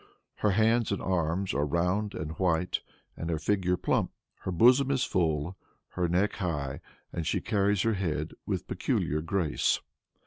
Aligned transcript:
Her 0.37 0.49
hands 0.49 0.91
and 0.91 0.99
arms 0.99 1.53
are 1.53 1.63
round 1.63 2.15
and 2.15 2.31
white, 2.39 2.81
and 3.15 3.29
her 3.29 3.37
figure 3.37 3.77
plump. 3.77 4.09
Her 4.39 4.51
bosom 4.51 4.89
is 4.89 5.03
full, 5.03 5.55
her 5.89 6.07
neck 6.09 6.37
high, 6.37 6.81
and 7.13 7.27
she 7.27 7.39
carries 7.39 7.83
her 7.83 7.93
head 7.93 8.31
with 8.47 8.67
peculiar 8.67 9.21
grace. 9.21 9.79